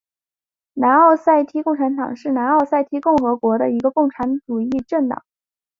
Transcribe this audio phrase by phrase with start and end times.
[0.73, 5.23] 南奥塞梯共产党是南奥塞梯共和国的一个共产主义政党。